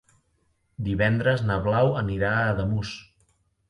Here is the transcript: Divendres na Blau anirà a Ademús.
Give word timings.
Divendres 0.87 1.45
na 1.51 1.59
Blau 1.69 1.95
anirà 2.03 2.35
a 2.43 2.51
Ademús. 2.59 3.01